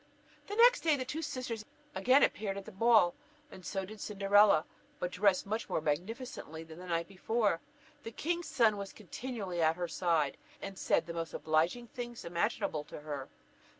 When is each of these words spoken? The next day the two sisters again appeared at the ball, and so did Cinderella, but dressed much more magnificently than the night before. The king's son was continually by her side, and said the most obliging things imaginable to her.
The 0.47 0.55
next 0.55 0.79
day 0.81 0.95
the 0.95 1.05
two 1.05 1.21
sisters 1.21 1.63
again 1.93 2.23
appeared 2.23 2.57
at 2.57 2.65
the 2.65 2.71
ball, 2.71 3.13
and 3.51 3.63
so 3.63 3.85
did 3.85 4.01
Cinderella, 4.01 4.65
but 4.97 5.11
dressed 5.11 5.45
much 5.45 5.69
more 5.69 5.79
magnificently 5.79 6.63
than 6.63 6.79
the 6.79 6.87
night 6.87 7.07
before. 7.07 7.59
The 8.01 8.09
king's 8.11 8.47
son 8.47 8.77
was 8.77 8.93
continually 8.93 9.59
by 9.59 9.73
her 9.73 9.87
side, 9.87 10.37
and 10.59 10.75
said 10.75 11.05
the 11.05 11.13
most 11.13 11.35
obliging 11.35 11.85
things 11.89 12.25
imaginable 12.25 12.83
to 12.85 13.01
her. 13.01 13.29